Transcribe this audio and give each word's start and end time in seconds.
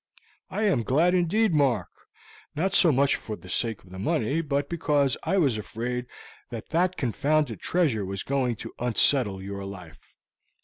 "I 0.49 0.63
am 0.63 0.81
glad 0.81 1.13
indeed, 1.13 1.53
Mark; 1.53 1.89
not 2.55 2.73
so 2.73 2.91
much 2.91 3.15
for 3.17 3.35
the 3.35 3.49
sake 3.49 3.83
of 3.83 3.91
the 3.91 3.99
money, 3.99 4.41
but 4.41 4.67
because 4.67 5.15
I 5.21 5.37
was 5.37 5.59
afraid 5.59 6.07
that 6.49 6.69
that 6.69 6.97
confounded 6.97 7.59
treasure 7.59 8.03
was 8.03 8.23
going 8.23 8.55
to 8.65 8.73
unsettle 8.79 9.43
your 9.43 9.63
life. 9.63 10.15